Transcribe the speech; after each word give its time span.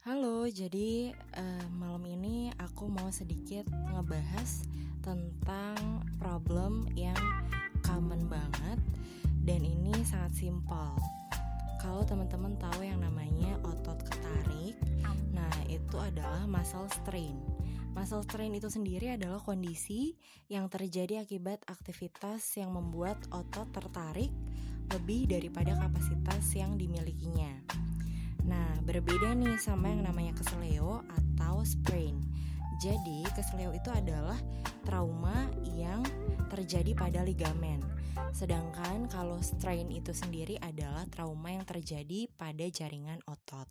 Halo, 0.00 0.48
jadi 0.48 1.12
uh, 1.36 1.66
malam 1.76 2.00
ini 2.08 2.48
aku 2.56 2.88
mau 2.88 3.12
sedikit 3.12 3.68
ngebahas 3.68 4.64
tentang 5.04 5.76
problem 6.16 6.88
yang 6.96 7.20
common 7.84 8.24
banget 8.24 8.80
dan 9.44 9.60
ini 9.60 9.92
sangat 10.08 10.32
simpel. 10.40 10.96
Kalau 11.84 12.00
teman-teman 12.08 12.56
tahu 12.56 12.80
yang 12.80 13.04
namanya 13.04 13.60
otot 13.60 14.00
ketarik, 14.08 14.80
nah 15.36 15.52
itu 15.68 16.00
adalah 16.00 16.48
muscle 16.48 16.88
strain. 16.88 17.36
Muscle 17.92 18.24
strain 18.24 18.56
itu 18.56 18.72
sendiri 18.72 19.20
adalah 19.20 19.44
kondisi 19.44 20.16
yang 20.48 20.72
terjadi 20.72 21.28
akibat 21.28 21.60
aktivitas 21.68 22.40
yang 22.56 22.72
membuat 22.72 23.20
otot 23.28 23.68
tertarik 23.68 24.32
lebih 24.96 25.28
daripada 25.28 25.76
kapasitas 25.76 26.56
yang 26.56 26.80
dimilikinya. 26.80 27.52
Nah, 28.50 28.82
berbeda 28.82 29.30
nih 29.38 29.54
sama 29.62 29.94
yang 29.94 30.02
namanya 30.02 30.34
keseleo 30.34 31.06
atau 31.06 31.62
sprain. 31.62 32.18
Jadi, 32.82 33.22
keseleo 33.30 33.70
itu 33.70 33.94
adalah 33.94 34.34
trauma 34.82 35.46
yang 35.70 36.02
terjadi 36.50 36.98
pada 36.98 37.22
ligamen. 37.22 37.78
Sedangkan 38.34 39.06
kalau 39.06 39.38
strain 39.38 39.86
itu 39.94 40.10
sendiri 40.10 40.58
adalah 40.58 41.06
trauma 41.06 41.54
yang 41.54 41.62
terjadi 41.62 42.26
pada 42.34 42.66
jaringan 42.66 43.22
otot. 43.30 43.70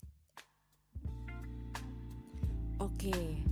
Oke, 2.80 3.44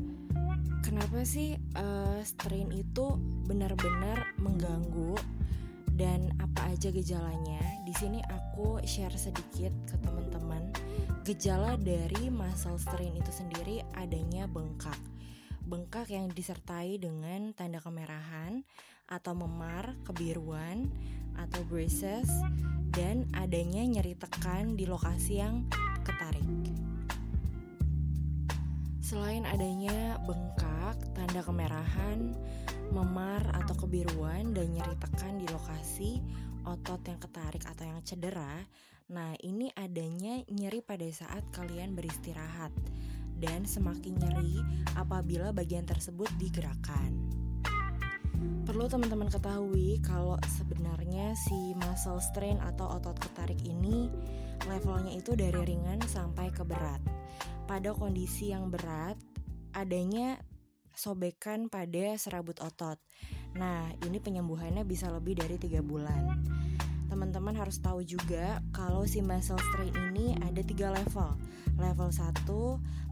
kenapa 0.88 1.28
sih 1.28 1.60
uh, 1.76 2.24
strain 2.24 2.72
itu 2.72 3.20
benar-benar 3.44 4.32
mengganggu 4.40 5.20
dan 6.00 6.32
apa 6.40 6.72
aja 6.72 6.88
gejalanya? 6.96 7.60
Di 7.84 7.92
sini 7.92 8.24
aku 8.24 8.80
share 8.88 9.20
sedikit 9.20 9.76
ke 9.84 10.00
teman-teman 10.00 10.72
Gejala 11.28 11.76
dari 11.76 12.32
muscle 12.32 12.80
strain 12.80 13.12
itu 13.12 13.36
sendiri 13.36 13.84
adanya 14.00 14.48
bengkak. 14.48 14.96
Bengkak 15.68 16.08
yang 16.08 16.32
disertai 16.32 16.96
dengan 17.04 17.52
tanda 17.52 17.84
kemerahan 17.84 18.64
atau 19.12 19.36
memar, 19.36 19.92
kebiruan 20.08 20.88
atau 21.36 21.68
braces 21.68 22.32
dan 22.96 23.28
adanya 23.36 23.84
nyeri 23.84 24.16
tekan 24.16 24.80
di 24.80 24.88
lokasi 24.88 25.44
yang 25.44 25.68
ketarik. 26.08 26.48
Selain 29.04 29.44
adanya 29.44 30.16
bengkak, 30.24 31.12
tanda 31.12 31.44
kemerahan, 31.44 32.40
memar 32.96 33.44
atau 33.52 33.76
kebiruan 33.76 34.56
dan 34.56 34.72
nyeri 34.72 34.96
tekan 34.96 35.44
di 35.44 35.48
lokasi 35.52 36.24
otot 36.64 37.04
yang 37.04 37.20
ketarik 37.20 37.68
atau 37.68 37.84
yang 37.84 38.00
cedera, 38.04 38.64
nah 39.08 39.32
ini 39.40 39.72
adanya 39.80 40.44
nyeri 40.52 40.84
pada 40.84 41.08
saat 41.08 41.48
kalian 41.56 41.96
beristirahat 41.96 42.76
dan 43.40 43.64
semakin 43.64 44.18
nyeri 44.20 44.60
apabila 44.98 45.54
bagian 45.54 45.86
tersebut 45.86 46.28
digerakkan. 46.42 47.14
Perlu 48.68 48.92
teman-teman 48.92 49.32
ketahui 49.32 50.04
kalau 50.04 50.36
sebenarnya 50.60 51.32
si 51.40 51.72
muscle 51.80 52.20
strain 52.20 52.60
atau 52.60 53.00
otot 53.00 53.16
ketarik 53.16 53.58
ini 53.64 54.12
levelnya 54.68 55.16
itu 55.16 55.40
dari 55.40 55.56
ringan 55.56 56.04
sampai 56.04 56.52
ke 56.52 56.68
berat. 56.68 57.00
Pada 57.64 57.96
kondisi 57.96 58.52
yang 58.52 58.68
berat, 58.68 59.16
adanya 59.72 60.36
sobekan 60.92 61.72
pada 61.72 62.20
serabut 62.20 62.60
otot. 62.60 63.00
Nah, 63.56 63.88
ini 64.04 64.20
penyembuhannya 64.20 64.84
bisa 64.84 65.08
lebih 65.14 65.40
dari 65.40 65.56
tiga 65.56 65.80
bulan. 65.80 66.36
Teman-teman 67.08 67.56
harus 67.56 67.80
tahu 67.80 68.04
juga 68.04 68.60
kalau 68.76 69.08
si 69.08 69.24
muscle 69.24 69.60
strain 69.72 69.96
ini 70.12 70.36
ada 70.44 70.60
tiga 70.60 70.92
level. 70.92 71.40
Level 71.80 72.10
1, 72.10 72.46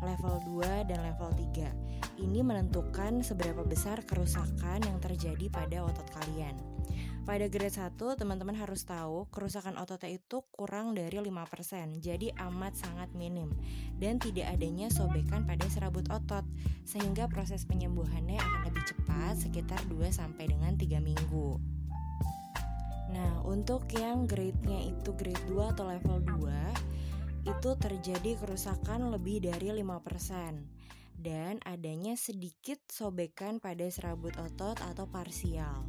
level 0.04 0.36
2, 0.60 0.90
dan 0.90 1.00
level 1.00 1.32
3. 1.56 2.20
Ini 2.20 2.40
menentukan 2.44 3.24
seberapa 3.24 3.64
besar 3.64 4.04
kerusakan 4.04 4.84
yang 4.84 4.98
terjadi 5.00 5.48
pada 5.48 5.86
otot 5.86 6.08
kalian. 6.12 6.58
Pada 7.26 7.50
grade 7.50 7.74
1, 7.74 7.98
teman-teman 7.98 8.54
harus 8.54 8.86
tahu 8.86 9.26
kerusakan 9.34 9.82
ototnya 9.82 10.14
itu 10.14 10.46
kurang 10.54 10.94
dari 10.94 11.18
5%, 11.18 11.98
jadi 11.98 12.30
amat 12.38 12.78
sangat 12.78 13.10
minim 13.18 13.50
dan 13.98 14.22
tidak 14.22 14.54
adanya 14.54 14.94
sobekan 14.94 15.42
pada 15.42 15.66
serabut 15.74 16.06
otot, 16.14 16.46
sehingga 16.86 17.26
proses 17.26 17.66
penyembuhannya 17.66 18.38
akan 18.38 18.62
lebih 18.70 18.84
cepat 18.94 19.42
sekitar 19.42 19.82
2 19.90 20.06
sampai 20.14 20.54
dengan 20.54 20.78
3 20.78 21.02
minggu. 21.02 21.75
Nah, 23.12 23.42
untuk 23.46 23.86
yang 23.94 24.26
grade-nya 24.26 24.90
itu 24.90 25.14
grade 25.14 25.46
2 25.50 25.74
atau 25.74 25.86
level 25.90 26.18
2, 26.42 27.46
itu 27.46 27.70
terjadi 27.78 28.32
kerusakan 28.42 29.14
lebih 29.14 29.46
dari 29.46 29.70
5% 29.70 30.66
dan 31.16 31.64
adanya 31.64 32.20
sedikit 32.20 32.82
sobekan 32.92 33.64
pada 33.64 33.88
serabut 33.88 34.36
otot 34.36 34.76
atau 34.82 35.06
parsial. 35.08 35.86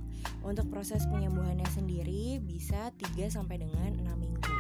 Untuk 0.47 0.71
proses 0.71 1.05
penyembuhannya 1.09 1.67
sendiri 1.73 2.39
bisa 2.39 2.95
3 2.95 3.33
sampai 3.33 3.61
dengan 3.61 3.91
6 4.01 4.17
minggu. 4.17 4.56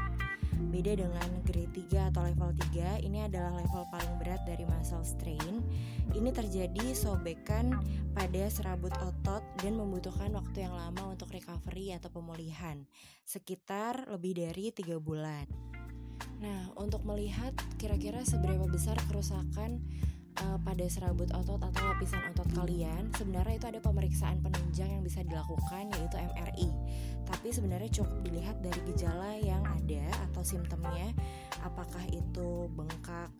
Beda 0.76 0.92
dengan 0.92 1.40
grade 1.48 1.88
3 1.88 2.12
atau 2.12 2.20
level 2.20 2.52
3, 2.76 3.00
ini 3.00 3.24
adalah 3.24 3.48
level 3.56 3.88
paling 3.88 4.20
berat 4.20 4.44
dari 4.44 4.68
muscle 4.68 5.00
strain. 5.08 5.64
Ini 6.12 6.28
terjadi 6.36 6.92
sobekan 6.92 7.80
pada 8.12 8.44
serabut 8.52 8.92
otot 9.00 9.40
dan 9.64 9.80
membutuhkan 9.80 10.36
waktu 10.36 10.68
yang 10.68 10.76
lama 10.76 11.16
untuk 11.16 11.32
recovery 11.32 11.96
atau 11.96 12.12
pemulihan, 12.12 12.84
sekitar 13.24 14.04
lebih 14.12 14.36
dari 14.36 14.68
3 14.68 15.00
bulan. 15.00 15.48
Nah, 16.44 16.68
untuk 16.76 17.08
melihat 17.08 17.56
kira-kira 17.80 18.20
seberapa 18.28 18.68
besar 18.68 19.00
kerusakan 19.08 19.80
uh, 20.44 20.58
pada 20.60 20.84
serabut 20.88 21.28
otot 21.32 21.60
atau 21.60 21.82
lapisan 21.88 22.20
otot 22.32 22.48
kalian, 22.52 23.08
sebenarnya 23.16 23.54
itu 23.56 23.66
ada 23.70 23.80
pemeriksaan 23.80 24.40
penunjang 24.44 24.90
yang 24.98 25.02
bisa 25.04 25.24
dilakukan 25.24 25.88
yaitu 25.96 26.16
MRI. 26.16 26.68
Tapi 27.26 27.48
sebenarnya 27.50 27.90
cukup 28.02 28.18
dilihat 28.22 28.56
dari 28.60 28.80
gejala 28.92 29.30
yang 29.40 29.62
ada 29.64 30.06
atau 30.30 30.42
simptomnya, 30.44 31.10
apakah 31.64 32.04
itu 32.12 32.70
bengkak, 32.76 33.30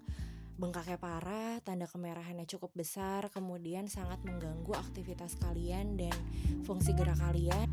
bengkaknya 0.57 0.99
parah, 0.99 1.55
tanda 1.63 1.85
kemerahannya 1.87 2.49
cukup 2.49 2.73
besar, 2.73 3.29
kemudian 3.29 3.87
sangat 3.87 4.19
mengganggu 4.25 4.73
aktivitas 4.73 5.37
kalian 5.39 6.01
dan 6.01 6.17
fungsi 6.65 6.97
gerak 6.97 7.21
kalian. 7.21 7.69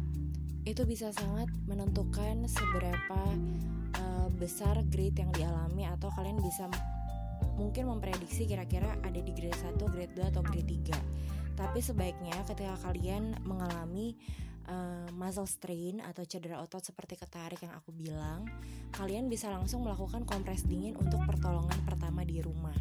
Itu 0.64 0.88
bisa 0.88 1.12
sangat 1.12 1.52
menentukan 1.68 2.48
seberapa 2.48 3.22
uh, 4.00 4.28
besar 4.40 4.80
grade 4.88 5.20
yang 5.20 5.32
dialami 5.36 5.84
atau 5.92 6.08
kalian 6.16 6.40
bisa 6.40 6.72
mungkin 7.64 7.88
memprediksi 7.88 8.44
kira-kira 8.44 9.00
ada 9.00 9.20
di 9.24 9.32
grade 9.32 9.56
1, 9.56 9.80
grade 9.80 10.14
2 10.20 10.32
atau 10.36 10.44
grade 10.44 10.68
3. 10.68 11.56
Tapi 11.56 11.80
sebaiknya 11.80 12.36
ketika 12.44 12.76
kalian 12.84 13.40
mengalami 13.48 14.20
uh, 14.68 15.08
muscle 15.16 15.48
strain 15.48 16.04
atau 16.04 16.28
cedera 16.28 16.60
otot 16.60 16.84
seperti 16.84 17.16
ketarik 17.16 17.64
yang 17.64 17.72
aku 17.72 17.96
bilang, 17.96 18.44
kalian 18.92 19.32
bisa 19.32 19.48
langsung 19.48 19.88
melakukan 19.88 20.28
kompres 20.28 20.68
dingin 20.68 21.00
untuk 21.00 21.24
pertolongan 21.24 21.80
pertama 21.88 22.28
di 22.28 22.44
rumah. 22.44 22.76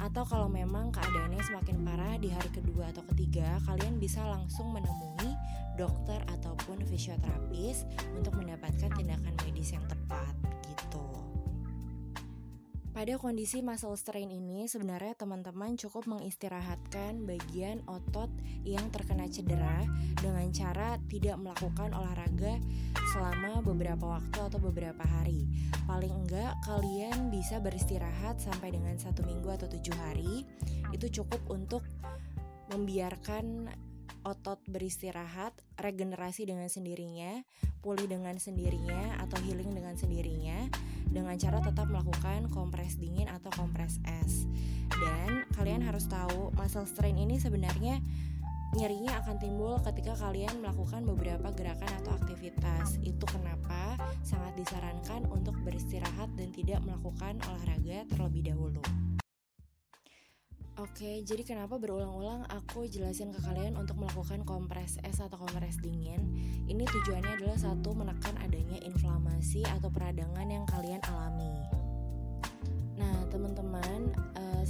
Atau 0.00 0.24
kalau 0.28 0.48
memang 0.48 0.92
keadaannya 0.92 1.40
semakin 1.40 1.76
parah 1.84 2.16
di 2.16 2.32
hari 2.32 2.48
kedua 2.52 2.92
atau 2.92 3.04
ketiga, 3.12 3.60
kalian 3.68 4.00
bisa 4.00 4.24
langsung 4.24 4.72
menemui 4.72 5.32
dokter 5.76 6.24
ataupun 6.36 6.84
fisioterapis 6.88 7.84
untuk 8.16 8.36
mendapatkan 8.36 8.92
tindakan 8.96 9.34
medis 9.44 9.76
yang 9.76 9.84
tepat 9.84 9.95
Pada 12.96 13.20
kondisi 13.20 13.60
muscle 13.60 13.92
strain 14.00 14.32
ini, 14.32 14.64
sebenarnya 14.64 15.12
teman-teman 15.20 15.76
cukup 15.76 16.08
mengistirahatkan 16.08 17.28
bagian 17.28 17.84
otot 17.84 18.32
yang 18.64 18.88
terkena 18.88 19.28
cedera 19.28 19.84
dengan 20.16 20.48
cara 20.48 20.96
tidak 21.04 21.36
melakukan 21.36 21.92
olahraga 21.92 22.56
selama 23.12 23.60
beberapa 23.60 24.16
waktu 24.16 24.48
atau 24.48 24.56
beberapa 24.56 25.04
hari. 25.04 25.44
Paling 25.84 26.24
enggak, 26.24 26.56
kalian 26.64 27.28
bisa 27.28 27.60
beristirahat 27.60 28.40
sampai 28.40 28.72
dengan 28.72 28.96
satu 28.96 29.28
minggu 29.28 29.44
atau 29.52 29.68
tujuh 29.68 29.92
hari. 30.00 30.48
Itu 30.88 31.20
cukup 31.20 31.44
untuk 31.52 31.84
membiarkan 32.72 33.76
otot 34.24 34.64
beristirahat, 34.72 35.52
regenerasi 35.76 36.48
dengan 36.48 36.72
sendirinya, 36.72 37.44
pulih 37.84 38.08
dengan 38.08 38.40
sendirinya, 38.40 39.20
atau 39.20 39.36
healing 39.44 39.76
dengan 39.76 40.00
sendirinya 40.00 40.85
dengan 41.08 41.38
cara 41.38 41.62
tetap 41.62 41.86
melakukan 41.88 42.50
kompres 42.50 42.98
dingin 42.98 43.30
atau 43.30 43.50
kompres 43.54 44.02
es. 44.22 44.46
Dan 44.90 45.46
kalian 45.54 45.82
harus 45.82 46.06
tahu 46.06 46.54
muscle 46.54 46.86
strain 46.88 47.16
ini 47.18 47.38
sebenarnya 47.38 48.00
nyerinya 48.76 49.22
akan 49.24 49.36
timbul 49.40 49.78
ketika 49.80 50.18
kalian 50.18 50.60
melakukan 50.60 51.06
beberapa 51.06 51.48
gerakan 51.54 51.90
atau 52.02 52.12
aktivitas. 52.18 52.98
Itu 53.00 53.24
kenapa 53.30 53.96
sangat 54.26 54.58
disarankan 54.58 55.30
untuk 55.30 55.56
beristirahat 55.62 56.28
dan 56.34 56.50
tidak 56.52 56.82
melakukan 56.84 57.38
olahraga 57.46 58.04
terlebih 58.10 58.52
dahulu. 58.52 58.82
Oke, 60.76 61.24
jadi 61.24 61.40
kenapa 61.40 61.80
berulang-ulang 61.80 62.44
aku 62.52 62.84
jelasin 62.84 63.32
ke 63.32 63.40
kalian 63.40 63.80
untuk 63.80 63.96
melakukan 63.96 64.44
kompres 64.44 65.00
es 65.08 65.24
atau 65.24 65.40
kompres 65.40 65.80
dingin? 65.80 66.20
Ini 66.68 66.84
tujuannya 66.84 67.40
adalah 67.40 67.56
satu 67.56 67.96
menekan 67.96 68.36
adanya 68.44 68.76
inflamasi 68.84 69.64
atau 69.64 69.88
peradangan 69.88 70.44
yang 70.44 70.68
kalian 70.68 71.00
alami. 71.08 71.64
Nah, 73.00 73.24
teman-teman, 73.32 74.12
uh, 74.36 74.60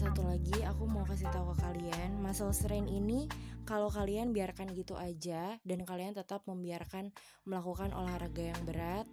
aku 0.70 0.86
mau 0.86 1.02
kasih 1.10 1.26
tahu 1.34 1.50
ke 1.58 1.66
kalian, 1.66 2.22
muscle 2.22 2.54
strain 2.54 2.86
ini 2.86 3.26
kalau 3.66 3.90
kalian 3.90 4.30
biarkan 4.30 4.70
gitu 4.78 4.94
aja 4.94 5.58
dan 5.66 5.82
kalian 5.82 6.14
tetap 6.14 6.46
membiarkan 6.46 7.10
melakukan 7.50 7.90
olahraga 7.90 8.54
yang 8.54 8.62
berat, 8.62 9.10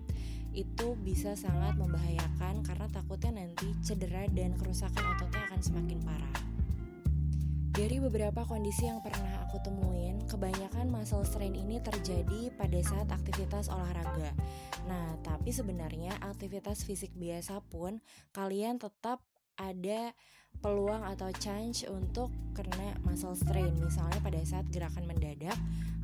itu 0.53 0.93
bisa 1.01 1.33
sangat 1.33 1.73
membahayakan 1.73 2.61
karena 2.61 2.85
takutnya 2.93 3.41
nanti 3.41 3.73
cedera 3.81 4.29
dan 4.29 4.53
kerusakan 4.61 5.01
ototnya 5.17 5.41
akan 5.49 5.61
semakin 5.65 5.97
parah. 6.05 6.52
Dari 7.73 7.97
beberapa 7.97 8.45
kondisi 8.45 8.85
yang 8.85 9.01
pernah 9.01 9.49
aku 9.49 9.57
temuin, 9.65 10.21
kebanyakan 10.29 10.93
muscle 10.93 11.25
strain 11.25 11.57
ini 11.57 11.81
terjadi 11.81 12.53
pada 12.53 12.77
saat 12.85 13.09
aktivitas 13.09 13.65
olahraga. 13.73 14.29
Nah, 14.85 15.17
tapi 15.25 15.49
sebenarnya 15.49 16.13
aktivitas 16.21 16.85
fisik 16.85 17.09
biasa 17.17 17.65
pun 17.73 17.97
kalian 18.29 18.77
tetap 18.77 19.25
ada 19.57 20.13
peluang 20.61 21.01
atau 21.01 21.33
chance 21.41 21.81
untuk 21.89 22.29
kena 22.53 22.93
muscle 23.09 23.33
strain 23.33 23.73
misalnya 23.81 24.21
pada 24.21 24.37
saat 24.45 24.69
gerakan 24.69 25.09
mendadak 25.09 25.57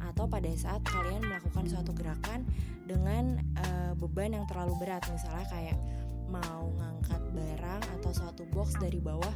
atau 0.10 0.26
pada 0.26 0.50
saat 0.58 0.82
kalian 0.90 1.22
melakukan 1.22 1.70
suatu 1.70 1.94
gerakan 1.94 2.50
dengan 2.90 3.46
uh, 3.62 3.94
beban 3.94 4.34
yang 4.34 4.50
terlalu 4.50 4.74
berat 4.82 5.06
misalnya 5.14 5.46
kayak 5.54 5.78
mau 6.34 6.66
ngangkat 6.82 7.22
barang 7.30 7.82
atau 8.02 8.10
suatu 8.10 8.42
box 8.50 8.74
dari 8.82 8.98
bawah 8.98 9.34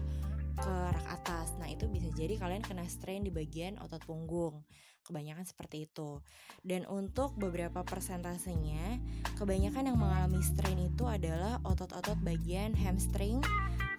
ke 0.57 0.75
rak 0.93 1.07
atas. 1.09 1.53
Nah, 1.57 1.69
itu 1.69 1.89
bisa 1.89 2.09
jadi 2.13 2.37
kalian 2.37 2.61
kena 2.61 2.85
strain 2.85 3.25
di 3.25 3.31
bagian 3.33 3.79
otot 3.81 4.01
punggung. 4.05 4.61
Kebanyakan 5.03 5.43
seperti 5.43 5.89
itu. 5.89 6.23
Dan 6.63 6.87
untuk 6.87 7.35
beberapa 7.35 7.83
persentasenya, 7.83 9.03
kebanyakan 9.35 9.91
yang 9.91 9.99
mengalami 9.99 10.39
strain 10.39 10.79
itu 10.79 11.03
adalah 11.03 11.59
otot-otot 11.67 12.15
bagian 12.23 12.71
hamstring, 12.71 13.43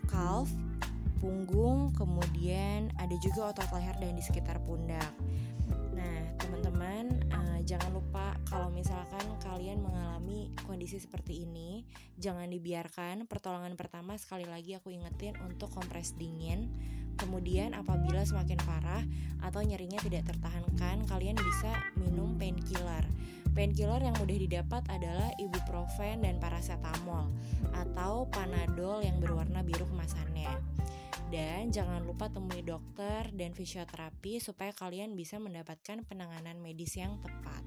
calf, 0.08 0.48
punggung, 1.20 1.92
kemudian 1.92 2.88
ada 2.96 3.16
juga 3.20 3.52
otot 3.52 3.68
leher 3.76 3.96
dan 4.00 4.16
di 4.16 4.24
sekitar 4.24 4.60
pundak. 4.64 5.12
Teman-teman, 6.54 7.34
uh, 7.34 7.58
jangan 7.66 7.98
lupa 7.98 8.38
kalau 8.46 8.70
misalkan 8.70 9.26
kalian 9.42 9.82
mengalami 9.82 10.54
kondisi 10.62 11.02
seperti 11.02 11.42
ini, 11.42 11.82
jangan 12.14 12.46
dibiarkan. 12.46 13.26
Pertolongan 13.26 13.74
pertama 13.74 14.14
sekali 14.14 14.46
lagi 14.46 14.78
aku 14.78 14.94
ingetin 14.94 15.34
untuk 15.42 15.74
kompres 15.74 16.14
dingin. 16.14 16.70
Kemudian 17.18 17.74
apabila 17.74 18.22
semakin 18.22 18.54
parah 18.62 19.02
atau 19.42 19.66
nyerinya 19.66 19.98
tidak 19.98 20.30
tertahankan, 20.30 21.02
kalian 21.10 21.34
bisa 21.34 21.74
minum 21.98 22.38
painkiller. 22.38 23.02
Painkiller 23.50 24.06
yang 24.06 24.14
mudah 24.14 24.38
didapat 24.38 24.86
adalah 24.94 25.34
ibuprofen 25.42 26.22
dan 26.22 26.38
paracetamol 26.38 27.34
atau 27.74 28.30
panadol 28.30 29.02
yang 29.02 29.18
berwarna 29.18 29.66
biru 29.66 29.90
kemasannya. 29.90 30.54
Dan 31.34 31.75
jangan 31.75 32.06
lupa 32.06 32.31
temui 32.31 32.62
dokter 32.62 33.26
dan 33.34 33.58
fisioterapi 33.58 34.38
supaya 34.38 34.70
kalian 34.70 35.19
bisa 35.19 35.42
mendapatkan 35.42 36.06
penanganan 36.06 36.62
medis 36.62 36.94
yang 36.94 37.19
tepat. 37.26 37.66